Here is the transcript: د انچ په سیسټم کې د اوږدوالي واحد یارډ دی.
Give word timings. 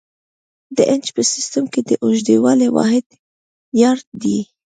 د 0.77 0.77
انچ 0.93 1.05
په 1.15 1.21
سیسټم 1.33 1.65
کې 1.73 1.81
د 1.89 1.91
اوږدوالي 2.03 2.67
واحد 2.77 3.05
یارډ 3.81 4.05
دی. 4.21 4.39